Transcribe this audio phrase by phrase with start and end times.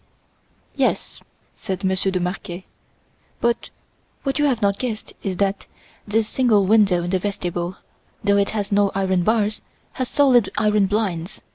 [0.73, 1.21] "Yes,"
[1.53, 2.65] said Monsieur de Marquet,
[3.39, 3.69] "but
[4.23, 5.67] what you have not guessed is that
[6.07, 7.77] this single window in the vestibule,
[8.23, 9.61] though it has no iron bars,
[9.93, 11.41] has solid iron blinds.